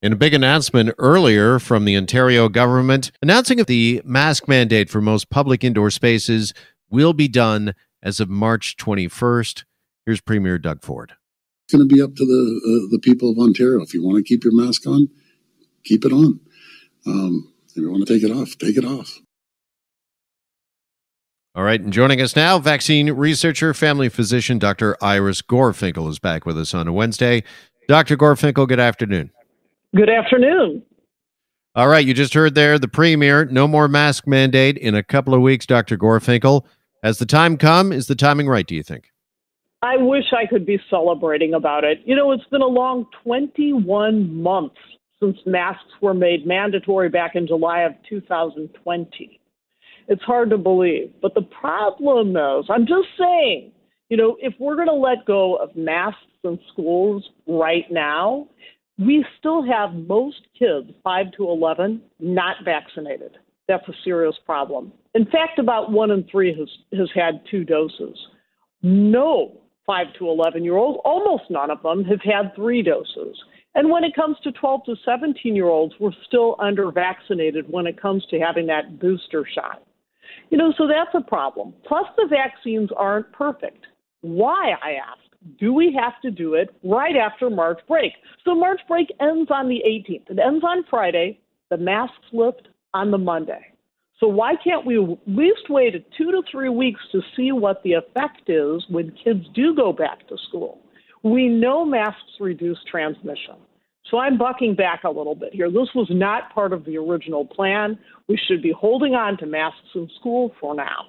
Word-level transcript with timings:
In 0.00 0.12
a 0.12 0.16
big 0.16 0.32
announcement 0.32 0.94
earlier 0.98 1.58
from 1.58 1.84
the 1.84 1.96
Ontario 1.96 2.48
government 2.48 3.10
announcing 3.20 3.58
that 3.58 3.66
the 3.66 4.00
mask 4.04 4.46
mandate 4.46 4.90
for 4.90 5.00
most 5.00 5.28
public 5.28 5.64
indoor 5.64 5.90
spaces 5.90 6.54
will 6.88 7.12
be 7.12 7.26
done 7.26 7.74
as 8.00 8.20
of 8.20 8.28
March 8.28 8.76
21st. 8.76 9.64
Here's 10.06 10.20
Premier 10.20 10.56
Doug 10.56 10.84
Ford. 10.84 11.14
It's 11.64 11.74
going 11.74 11.88
to 11.88 11.92
be 11.92 12.00
up 12.00 12.14
to 12.14 12.24
the 12.24 12.60
uh, 12.64 12.90
the 12.92 13.00
people 13.00 13.32
of 13.32 13.38
Ontario. 13.38 13.82
If 13.82 13.92
you 13.92 14.04
want 14.04 14.18
to 14.18 14.22
keep 14.22 14.44
your 14.44 14.54
mask 14.54 14.86
on, 14.86 15.08
keep 15.82 16.04
it 16.04 16.12
on. 16.12 16.38
Um, 17.04 17.52
if 17.68 17.76
you 17.76 17.90
want 17.90 18.06
to 18.06 18.14
take 18.14 18.22
it 18.22 18.30
off, 18.30 18.56
take 18.56 18.76
it 18.76 18.84
off. 18.84 19.18
All 21.56 21.64
right, 21.64 21.80
and 21.80 21.92
joining 21.92 22.20
us 22.20 22.36
now, 22.36 22.60
vaccine 22.60 23.10
researcher, 23.10 23.74
family 23.74 24.08
physician, 24.08 24.60
Dr. 24.60 24.96
Iris 25.02 25.42
Gorfinkel 25.42 26.08
is 26.08 26.20
back 26.20 26.46
with 26.46 26.56
us 26.56 26.72
on 26.72 26.86
a 26.86 26.92
Wednesday. 26.92 27.42
Dr. 27.88 28.16
Gorfinkel, 28.16 28.68
good 28.68 28.78
afternoon. 28.78 29.32
Good 29.98 30.10
afternoon. 30.10 30.84
All 31.74 31.88
right, 31.88 32.06
you 32.06 32.14
just 32.14 32.32
heard 32.32 32.54
there 32.54 32.78
the 32.78 32.86
premier, 32.86 33.46
no 33.46 33.66
more 33.66 33.88
mask 33.88 34.28
mandate 34.28 34.78
in 34.78 34.94
a 34.94 35.02
couple 35.02 35.34
of 35.34 35.40
weeks, 35.40 35.66
Dr. 35.66 35.96
Gorfinkel. 35.98 36.64
Has 37.02 37.18
the 37.18 37.26
time 37.26 37.56
come? 37.56 37.90
Is 37.92 38.06
the 38.06 38.14
timing 38.14 38.46
right, 38.46 38.64
do 38.64 38.76
you 38.76 38.84
think? 38.84 39.10
I 39.82 39.96
wish 39.96 40.26
I 40.32 40.46
could 40.46 40.64
be 40.64 40.78
celebrating 40.88 41.52
about 41.52 41.82
it. 41.82 41.98
You 42.04 42.14
know, 42.14 42.30
it's 42.30 42.44
been 42.44 42.62
a 42.62 42.66
long 42.66 43.06
21 43.24 44.40
months 44.40 44.76
since 45.18 45.36
masks 45.46 45.90
were 46.00 46.14
made 46.14 46.46
mandatory 46.46 47.08
back 47.08 47.34
in 47.34 47.48
July 47.48 47.80
of 47.80 47.94
2020. 48.08 49.40
It's 50.06 50.22
hard 50.22 50.50
to 50.50 50.58
believe. 50.58 51.12
But 51.20 51.34
the 51.34 51.42
problem 51.42 52.36
is, 52.36 52.66
I'm 52.70 52.86
just 52.86 53.08
saying, 53.18 53.72
you 54.10 54.16
know, 54.16 54.36
if 54.40 54.54
we're 54.60 54.76
going 54.76 54.86
to 54.86 54.94
let 54.94 55.26
go 55.26 55.56
of 55.56 55.74
masks 55.74 56.22
in 56.44 56.56
schools 56.72 57.28
right 57.48 57.90
now, 57.90 58.46
we 58.98 59.24
still 59.38 59.62
have 59.62 59.94
most 59.94 60.40
kids, 60.58 60.90
5 61.04 61.26
to 61.36 61.44
11, 61.44 62.02
not 62.18 62.56
vaccinated. 62.64 63.38
That's 63.68 63.86
a 63.88 63.92
serious 64.02 64.34
problem. 64.44 64.92
In 65.14 65.24
fact, 65.26 65.58
about 65.58 65.92
one 65.92 66.10
in 66.10 66.24
three 66.30 66.56
has, 66.58 66.68
has 66.98 67.08
had 67.14 67.42
two 67.50 67.64
doses. 67.64 68.18
No 68.82 69.60
5 69.86 70.06
to 70.18 70.28
11 70.28 70.64
year 70.64 70.76
olds, 70.76 71.00
almost 71.04 71.44
none 71.50 71.70
of 71.70 71.82
them 71.82 72.04
have 72.04 72.20
had 72.22 72.54
three 72.54 72.82
doses. 72.82 73.36
And 73.74 73.90
when 73.90 74.04
it 74.04 74.14
comes 74.14 74.36
to 74.42 74.52
12 74.52 74.84
to 74.86 74.96
17 75.04 75.54
year 75.54 75.66
olds, 75.66 75.94
we're 76.00 76.10
still 76.26 76.56
under 76.58 76.90
vaccinated 76.90 77.66
when 77.68 77.86
it 77.86 78.00
comes 78.00 78.24
to 78.30 78.38
having 78.38 78.66
that 78.66 78.98
booster 78.98 79.46
shot. 79.54 79.82
You 80.50 80.58
know, 80.58 80.72
so 80.76 80.86
that's 80.86 81.14
a 81.14 81.26
problem. 81.26 81.74
Plus, 81.86 82.06
the 82.16 82.26
vaccines 82.28 82.90
aren't 82.96 83.32
perfect. 83.32 83.86
Why, 84.20 84.72
I 84.82 84.92
ask? 84.92 85.27
Do 85.58 85.72
we 85.72 85.96
have 86.00 86.20
to 86.22 86.30
do 86.30 86.54
it 86.54 86.74
right 86.82 87.16
after 87.16 87.50
March 87.50 87.80
break? 87.86 88.12
So 88.44 88.54
March 88.54 88.80
break 88.88 89.08
ends 89.20 89.50
on 89.50 89.68
the 89.68 89.82
18th. 89.86 90.30
It 90.30 90.38
ends 90.38 90.64
on 90.64 90.84
Friday. 90.90 91.40
The 91.70 91.76
masks 91.76 92.16
lift 92.32 92.68
on 92.94 93.10
the 93.10 93.18
Monday. 93.18 93.72
So 94.20 94.26
why 94.26 94.54
can't 94.56 94.84
we 94.84 95.00
at 95.00 95.18
least 95.26 95.68
wait 95.68 95.94
two 96.16 96.32
to 96.32 96.42
three 96.50 96.68
weeks 96.68 97.00
to 97.12 97.20
see 97.36 97.52
what 97.52 97.82
the 97.84 97.92
effect 97.92 98.48
is 98.48 98.84
when 98.88 99.12
kids 99.12 99.44
do 99.54 99.74
go 99.76 99.92
back 99.92 100.26
to 100.28 100.36
school? 100.48 100.80
We 101.22 101.48
know 101.48 101.84
masks 101.84 102.40
reduce 102.40 102.78
transmission. 102.90 103.56
So 104.10 104.18
I'm 104.18 104.38
bucking 104.38 104.74
back 104.74 105.04
a 105.04 105.10
little 105.10 105.34
bit 105.34 105.52
here. 105.52 105.70
This 105.70 105.88
was 105.94 106.08
not 106.10 106.52
part 106.54 106.72
of 106.72 106.84
the 106.84 106.96
original 106.96 107.44
plan. 107.44 107.98
We 108.26 108.38
should 108.48 108.62
be 108.62 108.72
holding 108.72 109.14
on 109.14 109.36
to 109.38 109.46
masks 109.46 109.88
in 109.94 110.08
school 110.18 110.54
for 110.60 110.74
now. 110.74 111.08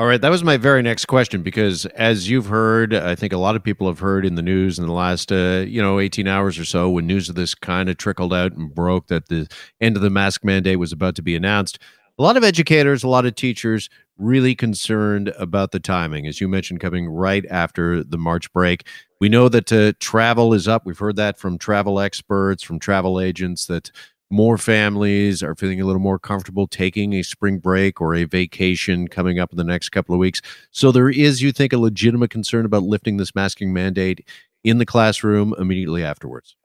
All 0.00 0.06
right, 0.06 0.18
that 0.18 0.30
was 0.30 0.42
my 0.42 0.56
very 0.56 0.80
next 0.80 1.04
question 1.08 1.42
because, 1.42 1.84
as 1.84 2.26
you've 2.26 2.46
heard, 2.46 2.94
I 2.94 3.14
think 3.14 3.34
a 3.34 3.36
lot 3.36 3.54
of 3.54 3.62
people 3.62 3.86
have 3.86 3.98
heard 3.98 4.24
in 4.24 4.34
the 4.34 4.40
news 4.40 4.78
in 4.78 4.86
the 4.86 4.94
last, 4.94 5.30
uh, 5.30 5.66
you 5.68 5.82
know, 5.82 6.00
eighteen 6.00 6.26
hours 6.26 6.58
or 6.58 6.64
so, 6.64 6.88
when 6.88 7.06
news 7.06 7.28
of 7.28 7.34
this 7.34 7.54
kind 7.54 7.90
of 7.90 7.98
trickled 7.98 8.32
out 8.32 8.52
and 8.52 8.74
broke 8.74 9.08
that 9.08 9.28
the 9.28 9.46
end 9.78 9.96
of 9.96 10.02
the 10.02 10.08
mask 10.08 10.42
mandate 10.42 10.78
was 10.78 10.90
about 10.90 11.16
to 11.16 11.22
be 11.22 11.36
announced. 11.36 11.78
A 12.18 12.22
lot 12.22 12.38
of 12.38 12.44
educators, 12.44 13.04
a 13.04 13.08
lot 13.08 13.26
of 13.26 13.34
teachers, 13.34 13.90
really 14.16 14.54
concerned 14.54 15.34
about 15.38 15.70
the 15.70 15.80
timing, 15.80 16.26
as 16.26 16.40
you 16.40 16.48
mentioned, 16.48 16.80
coming 16.80 17.06
right 17.06 17.44
after 17.50 18.02
the 18.02 18.16
March 18.16 18.50
break. 18.54 18.86
We 19.20 19.28
know 19.28 19.50
that 19.50 19.70
uh, 19.70 19.92
travel 20.00 20.54
is 20.54 20.66
up. 20.66 20.86
We've 20.86 20.98
heard 20.98 21.16
that 21.16 21.38
from 21.38 21.58
travel 21.58 22.00
experts, 22.00 22.62
from 22.62 22.78
travel 22.78 23.20
agents, 23.20 23.66
that 23.66 23.90
more 24.30 24.56
families 24.56 25.42
are 25.42 25.56
feeling 25.56 25.80
a 25.80 25.84
little 25.84 26.00
more 26.00 26.18
comfortable 26.18 26.66
taking 26.66 27.14
a 27.14 27.22
spring 27.22 27.58
break 27.58 28.00
or 28.00 28.14
a 28.14 28.24
vacation 28.24 29.08
coming 29.08 29.38
up 29.38 29.50
in 29.50 29.56
the 29.56 29.64
next 29.64 29.88
couple 29.90 30.14
of 30.14 30.18
weeks. 30.18 30.40
So 30.70 30.92
there 30.92 31.10
is, 31.10 31.42
you 31.42 31.50
think, 31.52 31.72
a 31.72 31.78
legitimate 31.78 32.30
concern 32.30 32.64
about 32.64 32.84
lifting 32.84 33.16
this 33.16 33.34
masking 33.34 33.72
mandate 33.72 34.26
in 34.62 34.78
the 34.78 34.86
classroom 34.86 35.54
immediately 35.58 36.04
afterwards. 36.04 36.56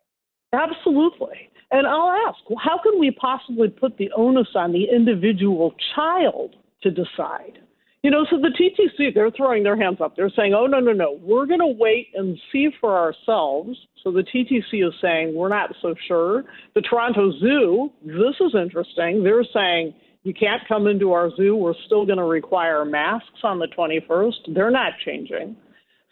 Absolutely. 0.54 1.50
And 1.72 1.88
I'll 1.88 2.12
ask, 2.28 2.38
how 2.60 2.78
can 2.78 3.00
we 3.00 3.12
possibly 3.12 3.70
put 3.70 3.98
the 3.98 4.12
onus 4.16 4.50
on 4.56 4.72
the 4.72 4.86
individual 4.90 5.74
child 5.96 6.56
to 6.84 6.92
decide? 6.92 7.60
You 8.06 8.12
know, 8.12 8.24
so 8.30 8.38
the 8.38 8.50
TTC, 8.50 9.16
they're 9.16 9.32
throwing 9.32 9.64
their 9.64 9.76
hands 9.76 9.98
up. 10.00 10.16
They're 10.16 10.30
saying, 10.30 10.54
oh, 10.54 10.68
no, 10.68 10.80
no, 10.80 10.92
no, 10.92 11.18
we're 11.24 11.48
going 11.48 11.60
to 11.60 11.74
wait 11.76 12.10
and 12.14 12.38
see 12.52 12.70
for 12.80 12.96
ourselves. 12.96 13.76
So 14.04 14.12
the 14.12 14.22
TTC 14.22 14.88
is 14.88 14.94
saying, 15.02 15.34
we're 15.34 15.50
not 15.50 15.72
so 15.82 15.96
sure. 16.08 16.44
The 16.76 16.82
Toronto 16.82 17.32
Zoo, 17.40 17.90
this 18.06 18.36
is 18.40 18.54
interesting. 18.54 19.24
They're 19.24 19.44
saying, 19.52 19.96
you 20.22 20.36
can't 20.36 20.62
come 20.68 20.86
into 20.86 21.14
our 21.14 21.32
zoo. 21.36 21.56
We're 21.56 21.74
still 21.88 22.06
going 22.06 22.20
to 22.20 22.26
require 22.26 22.86
masks 22.86 23.40
on 23.42 23.58
the 23.58 23.70
21st. 23.76 24.54
They're 24.54 24.70
not 24.70 24.94
changing. 25.04 25.56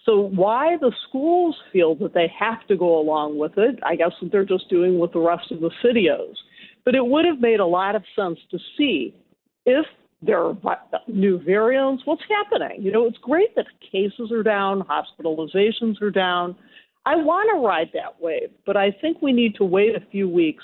So 0.04 0.32
why 0.34 0.78
the 0.82 0.92
schools 1.08 1.56
feel 1.72 1.94
that 1.98 2.16
they 2.16 2.26
have 2.40 2.66
to 2.70 2.76
go 2.76 3.00
along 3.00 3.38
with 3.38 3.52
it, 3.58 3.78
I 3.86 3.98
guess 3.98 4.14
what 4.20 4.32
they're 4.32 4.46
just 4.46 4.68
doing 4.68 4.98
with 4.98 5.14
the 5.14 5.20
rest 5.20 5.52
of 5.52 5.60
the 5.60 5.70
cityos. 5.86 6.34
But 6.86 6.96
it 6.96 7.06
would 7.06 7.26
have 7.26 7.40
made 7.40 7.60
a 7.60 7.68
lot 7.68 7.96
of 7.96 8.02
sense 8.16 8.40
to 8.50 8.58
see 8.80 9.14
if 9.68 9.86
there 10.26 10.44
are 10.44 10.58
new 11.08 11.40
variants. 11.44 12.04
What's 12.06 12.24
happening? 12.30 12.82
You 12.82 12.92
know, 12.92 13.06
it's 13.06 13.18
great 13.18 13.56
that 13.56 13.66
cases 13.92 14.32
are 14.32 14.44
down, 14.44 14.82
hospitalizations 14.82 16.02
are 16.02 16.12
down. 16.12 16.56
I 17.06 17.16
want 17.16 17.50
to 17.54 17.66
ride 17.66 17.90
that 17.94 18.22
wave, 18.22 18.50
but 18.66 18.78
I 18.78 18.92
think 19.02 19.22
we 19.22 19.34
need 19.34 19.56
to 19.56 19.66
wait 19.66 19.96
a 19.96 20.06
few 20.12 20.30
weeks 20.30 20.64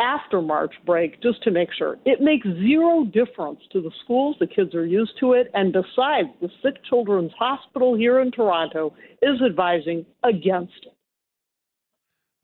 after 0.00 0.40
March 0.40 0.74
break 0.84 1.22
just 1.22 1.42
to 1.44 1.50
make 1.50 1.68
sure. 1.76 1.96
It 2.04 2.20
makes 2.20 2.46
zero 2.46 3.04
difference 3.04 3.60
to 3.72 3.80
the 3.80 3.90
schools. 4.04 4.36
The 4.40 4.46
kids 4.46 4.74
are 4.74 4.86
used 4.86 5.12
to 5.20 5.32
it. 5.32 5.50
And 5.54 5.72
besides, 5.72 6.28
the 6.40 6.48
Sick 6.62 6.84
Children's 6.88 7.32
Hospital 7.38 7.94
here 7.96 8.20
in 8.20 8.30
Toronto 8.30 8.94
is 9.22 9.40
advising 9.44 10.04
against 10.24 10.74
it. 10.82 10.94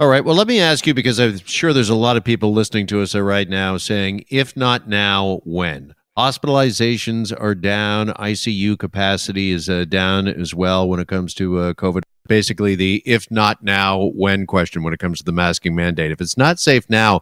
All 0.01 0.09
right. 0.09 0.25
Well, 0.25 0.37
let 0.37 0.47
me 0.47 0.61
ask 0.61 0.87
you 0.87 0.95
because 0.95 1.19
I'm 1.19 1.39
sure 1.39 1.73
there's 1.73 1.89
a 1.91 1.97
lot 1.97 2.17
of 2.17 2.23
people 2.23 2.53
listening 2.53 2.87
to 2.89 3.03
us 3.03 3.17
right 3.17 3.49
now 3.49 3.77
saying, 3.77 4.25
if 4.31 4.57
not 4.57 4.89
now, 4.89 5.41
when? 5.45 5.95
Hospitalizations 6.19 7.33
are 7.39 7.55
down. 7.55 8.09
ICU 8.09 8.77
capacity 8.77 9.53
is 9.53 9.69
uh, 9.69 9.85
down 9.85 10.27
as 10.27 10.53
well 10.53 10.89
when 10.89 10.99
it 10.99 11.07
comes 11.07 11.33
to 11.35 11.59
uh, 11.59 11.75
COVID. 11.75 12.03
Basically, 12.27 12.75
the 12.75 13.05
if 13.07 13.31
not 13.31 13.63
now, 13.63 14.11
when 14.17 14.45
question 14.45 14.83
when 14.83 14.93
it 14.93 14.99
comes 14.99 15.19
to 15.19 15.25
the 15.25 15.31
masking 15.31 15.77
mandate. 15.77 16.11
If 16.11 16.21
it's 16.21 16.37
not 16.37 16.59
safe 16.59 16.91
now, 16.91 17.21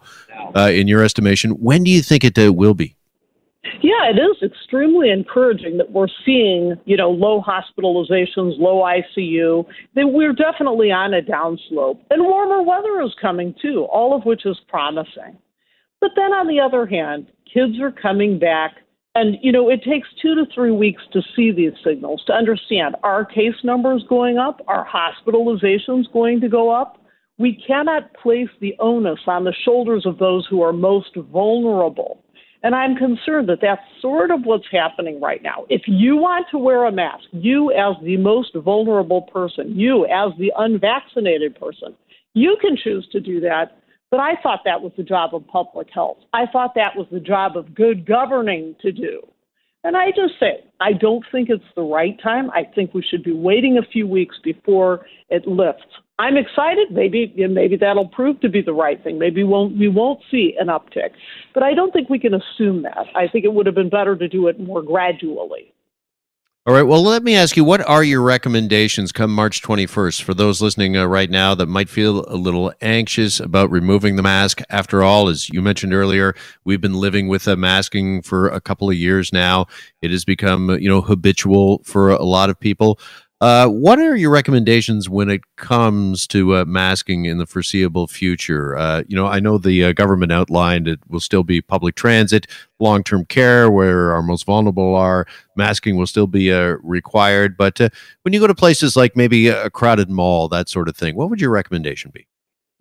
uh, 0.55 0.71
in 0.73 0.87
your 0.87 1.03
estimation, 1.03 1.51
when 1.51 1.83
do 1.83 1.91
you 1.91 2.01
think 2.01 2.23
it 2.23 2.39
uh, 2.39 2.51
will 2.51 2.73
be? 2.73 2.95
Yeah, 3.83 4.09
it 4.09 4.17
is 4.17 4.41
extremely 4.41 5.11
encouraging 5.11 5.77
that 5.77 5.91
we're 5.91 6.07
seeing, 6.25 6.75
you 6.85 6.97
know, 6.97 7.11
low 7.11 7.39
hospitalizations, 7.39 8.57
low 8.57 8.81
ICU. 8.81 9.63
That 9.93 10.07
we're 10.07 10.33
definitely 10.33 10.91
on 10.91 11.13
a 11.13 11.21
downslope, 11.21 11.99
and 12.09 12.23
warmer 12.23 12.63
weather 12.63 12.99
is 13.03 13.13
coming 13.21 13.53
too. 13.61 13.83
All 13.91 14.15
of 14.15 14.25
which 14.25 14.47
is 14.47 14.57
promising. 14.67 15.37
But 16.01 16.11
then 16.15 16.33
on 16.33 16.47
the 16.47 16.59
other 16.59 16.87
hand, 16.87 17.27
kids 17.53 17.79
are 17.79 17.91
coming 17.91 18.39
back 18.39 18.71
and, 19.17 19.35
you 19.41 19.51
know, 19.51 19.67
it 19.67 19.81
takes 19.83 20.07
two 20.21 20.35
to 20.35 20.45
three 20.53 20.71
weeks 20.71 21.01
to 21.11 21.23
see 21.35 21.51
these 21.51 21.73
signals, 21.83 22.23
to 22.27 22.33
understand 22.33 22.95
are 23.01 23.25
case 23.25 23.55
numbers 23.63 24.05
going 24.07 24.37
up? 24.37 24.61
Are 24.67 24.87
hospitalizations 24.87 26.03
going 26.13 26.39
to 26.41 26.47
go 26.47 26.69
up? 26.69 27.01
We 27.39 27.59
cannot 27.65 28.13
place 28.13 28.49
the 28.61 28.75
onus 28.79 29.19
on 29.25 29.43
the 29.43 29.55
shoulders 29.65 30.05
of 30.05 30.19
those 30.19 30.45
who 30.47 30.61
are 30.61 30.71
most 30.71 31.15
vulnerable. 31.15 32.23
And 32.61 32.75
I'm 32.75 32.95
concerned 32.95 33.49
that 33.49 33.57
that's 33.59 33.81
sort 34.01 34.29
of 34.29 34.41
what's 34.43 34.65
happening 34.71 35.19
right 35.19 35.41
now. 35.41 35.65
If 35.67 35.83
you 35.87 36.17
want 36.17 36.45
to 36.51 36.59
wear 36.59 36.85
a 36.85 36.91
mask, 36.91 37.23
you 37.31 37.71
as 37.71 37.95
the 38.03 38.17
most 38.17 38.53
vulnerable 38.53 39.23
person, 39.23 39.79
you 39.79 40.05
as 40.05 40.31
the 40.37 40.53
unvaccinated 40.55 41.59
person, 41.59 41.95
you 42.35 42.55
can 42.61 42.77
choose 42.77 43.07
to 43.13 43.19
do 43.19 43.39
that 43.39 43.79
but 44.11 44.19
I 44.19 44.33
thought 44.41 44.61
that 44.65 44.81
was 44.81 44.91
the 44.97 45.03
job 45.03 45.33
of 45.33 45.45
public 45.47 45.87
health. 45.93 46.17
I 46.33 46.45
thought 46.51 46.73
that 46.75 46.95
was 46.95 47.07
the 47.11 47.19
job 47.19 47.57
of 47.57 47.75
good 47.75 48.05
governing 48.05 48.75
to 48.81 48.91
do. 48.91 49.21
And 49.83 49.95
I 49.95 50.09
just 50.09 50.39
say, 50.39 50.65
I 50.81 50.93
don't 50.93 51.23
think 51.31 51.49
it's 51.49 51.63
the 51.75 51.81
right 51.81 52.19
time. 52.21 52.49
I 52.51 52.63
think 52.75 52.93
we 52.93 53.01
should 53.01 53.23
be 53.23 53.31
waiting 53.31 53.77
a 53.77 53.87
few 53.87 54.07
weeks 54.07 54.35
before 54.43 55.05
it 55.29 55.47
lifts. 55.47 55.85
I'm 56.19 56.35
excited. 56.35 56.87
Maybe 56.91 57.31
maybe 57.37 57.77
that'll 57.77 58.07
prove 58.07 58.41
to 58.41 58.49
be 58.49 58.61
the 58.61 58.73
right 58.73 59.01
thing. 59.03 59.19
Maybe 59.19 59.43
we 59.43 59.49
won't 59.49 59.77
we 59.77 59.87
won't 59.87 60.19
see 60.31 60.55
an 60.59 60.67
uptick, 60.67 61.11
but 61.53 61.61
I 61.61 61.75
don't 61.75 61.91
think 61.93 62.09
we 62.09 62.17
can 62.17 62.33
assume 62.33 62.81
that. 62.83 63.05
I 63.15 63.27
think 63.27 63.45
it 63.45 63.53
would 63.53 63.67
have 63.67 63.75
been 63.75 63.89
better 63.89 64.15
to 64.15 64.27
do 64.27 64.47
it 64.47 64.59
more 64.59 64.81
gradually. 64.81 65.73
All 66.67 66.73
right. 66.73 66.83
Well, 66.83 67.01
let 67.01 67.23
me 67.23 67.33
ask 67.33 67.55
you, 67.55 67.63
what 67.63 67.79
are 67.87 68.03
your 68.03 68.21
recommendations 68.21 69.13
come 69.13 69.33
March 69.33 69.61
21st 69.61 70.21
for 70.21 70.33
those 70.33 70.61
listening 70.61 70.97
uh, 70.97 71.05
right 71.05 71.29
now 71.29 71.55
that 71.55 71.67
might 71.67 71.87
feel 71.87 72.25
a 72.27 72.35
little 72.35 72.73
anxious 72.81 73.39
about 73.39 73.71
removing 73.71 74.17
the 74.17 74.21
mask? 74.21 74.59
After 74.69 75.01
all, 75.01 75.29
as 75.29 75.47
you 75.47 75.61
mentioned 75.61 75.93
earlier, 75.93 76.35
we've 76.65 76.81
been 76.81 76.95
living 76.95 77.29
with 77.29 77.47
a 77.47 77.55
masking 77.55 78.21
for 78.21 78.49
a 78.49 78.59
couple 78.59 78.89
of 78.89 78.97
years 78.97 79.31
now. 79.31 79.67
It 80.01 80.11
has 80.11 80.25
become, 80.25 80.71
you 80.71 80.89
know, 80.89 80.99
habitual 80.99 81.83
for 81.85 82.09
a 82.09 82.25
lot 82.25 82.49
of 82.49 82.59
people. 82.59 82.99
Uh, 83.39 83.67
what 83.67 83.99
are 83.99 84.15
your 84.15 84.31
recommendations 84.31 85.07
when 85.07 85.29
it 85.29 85.41
comes 85.57 86.25
to 86.25 86.55
uh, 86.55 86.65
masking 86.65 87.25
in 87.25 87.37
the 87.37 87.45
foreseeable 87.45 88.07
future? 88.07 88.75
Uh, 88.75 89.03
you 89.07 89.15
know, 89.15 89.27
I 89.27 89.39
know 89.39 89.59
the 89.59 89.83
uh, 89.83 89.93
government 89.93 90.31
outlined 90.31 90.87
it 90.87 90.99
will 91.07 91.19
still 91.19 91.43
be 91.43 91.61
public 91.61 91.93
transit, 91.93 92.47
long 92.79 93.03
term 93.03 93.25
care, 93.25 93.69
where 93.69 94.11
our 94.11 94.23
most 94.23 94.43
vulnerable 94.47 94.95
are. 94.95 95.27
Masking 95.55 95.97
will 95.97 96.07
still 96.07 96.25
be 96.25 96.51
uh, 96.51 96.77
required. 96.81 97.57
But 97.57 97.79
when 98.23 98.33
you 98.33 98.39
go 98.39 98.47
to 98.47 98.55
places 98.55 98.97
like 98.97 99.15
maybe 99.15 99.49
a 99.49 99.69
crowded 99.69 100.09
mall, 100.09 100.47
that 100.47 100.67
sort 100.67 100.89
of 100.89 100.97
thing, 100.97 101.15
what 101.15 101.29
would 101.29 101.39
your 101.39 101.51
recommendation 101.51 102.09
be? 102.11 102.25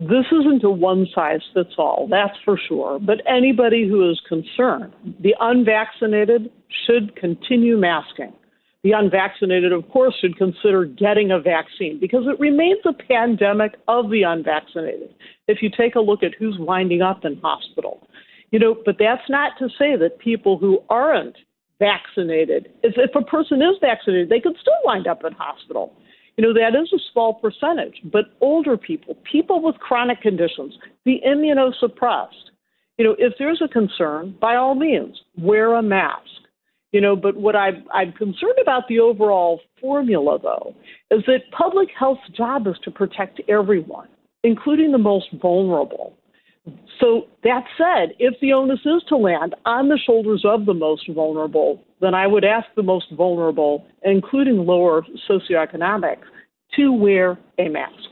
This 0.01 0.27
isn't 0.33 0.65
a 0.65 0.71
one 0.71 1.07
size 1.15 1.41
fits 1.53 1.75
all, 1.77 2.09
that's 2.11 2.37
for 2.47 2.59
sure. 2.67 2.99
But 2.99 3.21
anybody 3.27 3.87
who 3.87 4.11
is 4.11 4.21
concerned, 4.27 4.95
the 5.21 5.35
unvaccinated 5.39 6.51
should 6.87 7.15
continue 7.17 7.77
masking 7.77 8.33
the 8.87 8.93
unvaccinated, 8.93 9.73
of 9.73 9.89
course, 9.91 10.15
should 10.21 10.37
consider 10.37 10.85
getting 10.85 11.33
a 11.33 11.41
vaccine 11.41 11.99
because 11.99 12.23
it 12.29 12.39
remains 12.39 12.79
a 12.85 12.93
pandemic 12.93 13.75
of 13.89 14.11
the 14.11 14.23
unvaccinated. 14.23 15.13
If 15.49 15.61
you 15.61 15.71
take 15.77 15.97
a 15.97 16.01
look 16.01 16.23
at 16.23 16.35
who's 16.39 16.57
winding 16.57 17.03
up 17.03 17.25
in 17.25 17.37
hospital, 17.41 18.07
you 18.53 18.61
know, 18.61 18.77
but 18.85 18.95
that's 18.97 19.29
not 19.29 19.59
to 19.59 19.69
say 19.77 19.97
that 19.97 20.21
people 20.21 20.57
who 20.57 20.79
aren't 20.89 21.37
vaccinated, 21.81 22.69
if, 22.85 22.95
if 22.97 23.11
a 23.17 23.25
person 23.25 23.61
is 23.61 23.77
vaccinated, 23.81 24.29
they 24.29 24.39
could 24.39 24.57
still 24.61 24.79
wind 24.85 25.09
up 25.09 25.25
in 25.25 25.33
hospital. 25.33 25.93
You 26.37 26.45
know, 26.45 26.55
that 26.55 26.79
is 26.81 26.93
a 26.95 27.03
small 27.13 27.35
percentage, 27.35 27.97
but 28.05 28.27
older 28.41 28.77
people, 28.77 29.17
people 29.29 29.61
with 29.63 29.75
chronic 29.81 30.21
conditions, 30.21 30.75
the 31.05 31.21
immunosuppressed, 31.27 32.53
you 32.99 33.05
know, 33.05 33.17
if 33.19 33.33
there's 33.37 33.61
a 33.65 33.69
concern, 33.69 34.37
by 34.41 34.55
all 34.55 34.77
means, 34.77 35.21
wear 35.37 35.75
a 35.75 35.83
mask. 35.83 36.23
You 36.97 37.03
know, 37.03 37.15
but 37.15 37.37
what 37.37 37.55
I'm, 37.55 37.85
I'm 37.93 38.13
concerned 38.13 38.57
about 38.59 38.89
the 38.89 39.01
overall 39.01 39.61
formula, 39.83 40.39
though, 40.43 40.75
is 41.11 41.23
that 41.27 41.41
public 41.53 41.89
health's 41.95 42.27
job 42.35 42.67
is 42.67 42.77
to 42.85 42.91
protect 42.91 43.39
everyone, 43.51 44.09
including 44.45 44.93
the 44.93 44.99
most 45.13 45.27
vulnerable. 45.43 46.17
So 46.99 47.27
that 47.45 47.65
said, 47.77 48.15
if 48.19 48.41
the 48.41 48.55
onus 48.55 48.81
is 48.87 49.03
to 49.11 49.17
land 49.19 49.55
on 49.67 49.91
the 49.91 49.99
shoulders 50.07 50.43
of 50.47 50.65
the 50.65 50.73
most 50.73 51.07
vulnerable, 51.11 51.85
then 52.01 52.15
I 52.15 52.27
would 52.27 52.47
ask 52.47 52.67
the 52.77 52.83
most 52.83 53.13
vulnerable, 53.13 53.85
including 54.03 54.65
lower 54.65 55.05
socioeconomic, 55.29 56.17
to 56.77 56.95
wear 56.95 57.39
a 57.59 57.69
mask. 57.69 58.09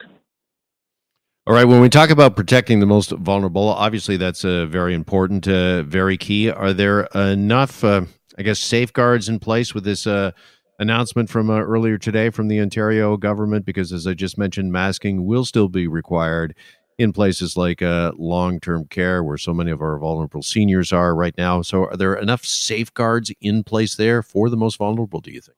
All 1.46 1.54
right. 1.54 1.64
When 1.64 1.80
we 1.80 1.88
talk 1.88 2.10
about 2.10 2.36
protecting 2.36 2.80
the 2.80 2.86
most 2.86 3.12
vulnerable, 3.12 3.66
obviously 3.68 4.18
that's 4.18 4.44
uh, 4.44 4.66
very 4.66 4.92
important, 4.92 5.48
uh, 5.48 5.84
very 5.84 6.18
key. 6.18 6.50
Are 6.50 6.74
there 6.74 7.04
enough 7.14 7.82
uh, 7.82 8.02
I 8.38 8.42
guess, 8.42 8.58
safeguards 8.58 9.28
in 9.28 9.38
place 9.38 9.74
with 9.74 9.84
this 9.84 10.06
uh, 10.06 10.32
announcement 10.78 11.30
from 11.30 11.50
uh, 11.50 11.60
earlier 11.60 11.98
today 11.98 12.30
from 12.30 12.48
the 12.48 12.60
Ontario 12.60 13.16
government? 13.16 13.64
Because 13.64 13.92
as 13.92 14.06
I 14.06 14.14
just 14.14 14.38
mentioned, 14.38 14.72
masking 14.72 15.26
will 15.26 15.44
still 15.44 15.68
be 15.68 15.86
required 15.86 16.54
in 16.98 17.12
places 17.12 17.56
like 17.56 17.82
uh, 17.82 18.12
long 18.16 18.60
term 18.60 18.86
care, 18.86 19.22
where 19.22 19.38
so 19.38 19.52
many 19.52 19.70
of 19.70 19.80
our 19.80 19.98
vulnerable 19.98 20.42
seniors 20.42 20.92
are 20.92 21.14
right 21.14 21.36
now. 21.36 21.62
So, 21.62 21.84
are 21.84 21.96
there 21.96 22.14
enough 22.14 22.44
safeguards 22.44 23.32
in 23.40 23.64
place 23.64 23.96
there 23.96 24.22
for 24.22 24.48
the 24.48 24.56
most 24.56 24.78
vulnerable, 24.78 25.20
do 25.20 25.30
you 25.30 25.40
think? 25.40 25.56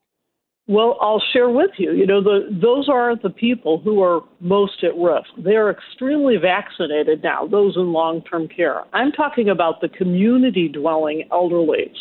Well, 0.69 0.99
I'll 1.01 1.23
share 1.33 1.49
with 1.49 1.71
you. 1.79 1.93
You 1.93 2.07
know, 2.07 2.21
the, 2.21 2.49
those 2.51 2.89
are 2.89 3.15
the 3.15 3.31
people 3.31 3.79
who 3.79 4.03
are 4.03 4.23
most 4.41 4.83
at 4.83 4.97
risk. 4.97 5.29
They're 5.39 5.71
extremely 5.71 6.39
vaccinated 6.39 7.23
now, 7.23 7.47
those 7.47 7.77
in 7.77 7.93
long 7.93 8.23
term 8.23 8.49
care. 8.49 8.83
I'm 8.93 9.13
talking 9.13 9.49
about 9.49 9.81
the 9.81 9.89
community 9.89 10.69
dwelling 10.69 11.29
elderlies 11.31 11.95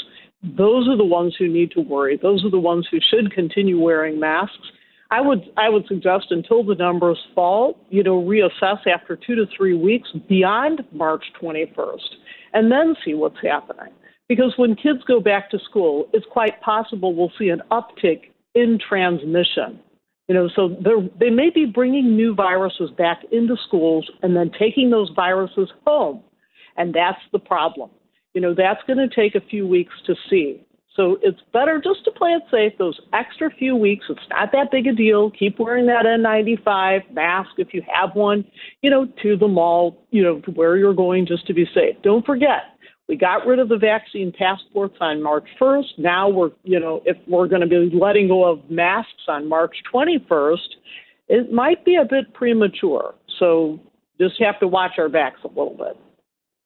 those 0.57 0.87
are 0.87 0.97
the 0.97 1.05
ones 1.05 1.35
who 1.37 1.47
need 1.47 1.71
to 1.71 1.81
worry. 1.81 2.19
Those 2.21 2.45
are 2.45 2.51
the 2.51 2.59
ones 2.59 2.87
who 2.89 2.99
should 3.09 3.33
continue 3.33 3.79
wearing 3.79 4.19
masks. 4.19 4.71
I 5.11 5.21
would 5.21 5.43
I 5.57 5.69
would 5.69 5.85
suggest 5.87 6.27
until 6.29 6.63
the 6.63 6.75
numbers 6.75 7.19
fall, 7.33 7.77
you 7.89 8.03
know, 8.03 8.21
reassess 8.21 8.85
after 8.87 9.15
two 9.15 9.35
to 9.35 9.45
three 9.55 9.75
weeks 9.75 10.09
beyond 10.27 10.81
March 10.91 11.23
21st, 11.41 11.99
and 12.53 12.71
then 12.71 12.95
see 13.03 13.13
what's 13.13 13.37
happening. 13.41 13.93
Because 14.27 14.53
when 14.57 14.75
kids 14.75 14.99
go 15.07 15.19
back 15.19 15.51
to 15.51 15.59
school, 15.69 16.09
it's 16.11 16.25
quite 16.31 16.59
possible 16.61 17.13
we'll 17.13 17.31
see 17.37 17.49
an 17.49 17.61
uptick 17.71 18.31
in 18.55 18.79
transmission. 18.79 19.79
You 20.27 20.33
know, 20.33 20.49
so 20.55 20.75
they 21.19 21.29
may 21.29 21.51
be 21.51 21.65
bringing 21.65 22.15
new 22.15 22.33
viruses 22.33 22.89
back 22.97 23.19
into 23.31 23.55
schools 23.67 24.09
and 24.23 24.35
then 24.35 24.49
taking 24.57 24.89
those 24.89 25.11
viruses 25.15 25.69
home, 25.85 26.23
and 26.77 26.95
that's 26.95 27.21
the 27.31 27.37
problem 27.37 27.91
you 28.35 28.41
know, 28.41 28.53
that's 28.53 28.83
going 28.85 28.99
to 28.99 29.07
take 29.07 29.33
a 29.33 29.41
few 29.49 29.65
weeks 29.65 29.93
to 30.05 30.13
see. 30.29 30.61
So 30.95 31.17
it's 31.21 31.39
better 31.51 31.81
just 31.83 32.05
to 32.05 32.11
play 32.11 32.31
it 32.31 32.43
safe 32.51 32.77
those 32.77 32.99
extra 33.13 33.49
few 33.49 33.75
weeks. 33.75 34.05
It's 34.09 34.19
not 34.29 34.51
that 34.51 34.71
big 34.71 34.87
a 34.87 34.93
deal. 34.93 35.31
Keep 35.31 35.59
wearing 35.59 35.87
that 35.87 36.05
N95 36.05 37.11
mask 37.13 37.49
if 37.57 37.73
you 37.73 37.81
have 37.91 38.15
one, 38.15 38.45
you 38.81 38.89
know, 38.89 39.05
to 39.23 39.37
the 39.37 39.47
mall, 39.47 40.05
you 40.11 40.21
know, 40.21 40.39
to 40.41 40.51
where 40.51 40.77
you're 40.77 40.93
going 40.93 41.25
just 41.25 41.47
to 41.47 41.53
be 41.53 41.65
safe. 41.73 41.95
Don't 42.03 42.25
forget, 42.25 42.75
we 43.07 43.17
got 43.17 43.45
rid 43.45 43.59
of 43.59 43.69
the 43.69 43.77
vaccine 43.77 44.33
passports 44.37 44.95
on 44.99 45.21
March 45.21 45.47
1st. 45.59 45.97
Now 45.97 46.29
we're, 46.29 46.51
you 46.63 46.79
know, 46.79 47.01
if 47.05 47.17
we're 47.27 47.47
going 47.47 47.61
to 47.61 47.67
be 47.67 47.89
letting 47.93 48.27
go 48.27 48.49
of 48.49 48.69
masks 48.69 49.11
on 49.27 49.47
March 49.49 49.75
21st, 49.93 50.57
it 51.27 51.51
might 51.51 51.83
be 51.83 51.95
a 51.95 52.05
bit 52.05 52.33
premature. 52.33 53.15
So 53.39 53.79
just 54.19 54.41
have 54.41 54.59
to 54.61 54.67
watch 54.67 54.93
our 54.97 55.09
backs 55.09 55.39
a 55.43 55.49
little 55.49 55.75
bit. 55.77 55.97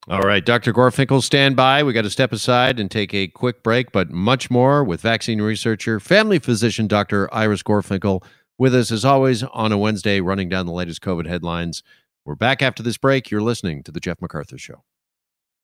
All 0.08 0.22
right, 0.22 0.44
Dr. 0.44 0.72
Gorfinkel, 0.72 1.22
stand 1.22 1.56
by. 1.56 1.82
We 1.82 1.92
got 1.92 2.02
to 2.02 2.10
step 2.10 2.32
aside 2.32 2.80
and 2.80 2.90
take 2.90 3.12
a 3.12 3.28
quick 3.28 3.62
break, 3.62 3.92
but 3.92 4.10
much 4.10 4.50
more 4.50 4.82
with 4.82 5.02
vaccine 5.02 5.42
researcher, 5.42 6.00
family 6.00 6.38
physician, 6.38 6.86
Dr. 6.86 7.32
Iris 7.34 7.62
Gorfinkel, 7.62 8.24
with 8.58 8.74
us 8.74 8.90
as 8.90 9.04
always 9.04 9.42
on 9.42 9.72
a 9.72 9.78
Wednesday, 9.78 10.20
running 10.20 10.48
down 10.48 10.64
the 10.64 10.72
latest 10.72 11.02
COVID 11.02 11.26
headlines. 11.26 11.82
We're 12.24 12.34
back 12.34 12.62
after 12.62 12.82
this 12.82 12.96
break. 12.96 13.30
You're 13.30 13.42
listening 13.42 13.82
to 13.82 13.92
The 13.92 14.00
Jeff 14.00 14.20
McArthur 14.20 14.58
Show. 14.58 14.84